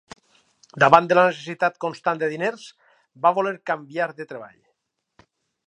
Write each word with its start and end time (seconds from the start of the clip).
Davant 0.83 1.09
de 1.11 1.17
la 1.19 1.25
necessitat 1.27 1.77
constant 1.85 2.23
de 2.23 2.31
diners, 2.33 2.63
va 3.27 3.33
voler 3.41 3.53
canviar 3.73 4.09
de 4.23 4.29
treball. 4.33 4.59